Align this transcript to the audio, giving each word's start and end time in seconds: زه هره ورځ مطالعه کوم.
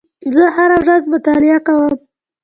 زه 0.35 0.43
هره 0.55 0.77
ورځ 0.83 1.03
مطالعه 1.13 1.59
کوم. 1.67 1.93